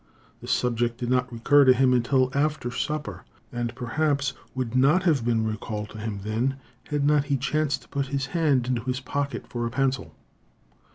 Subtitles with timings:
[0.41, 5.03] The subject did not recur to him again until after supper, and perhaps would not
[5.03, 6.55] have been recalled to him then
[6.87, 10.15] had not he chanced to put his hand into his pocket for a pencil.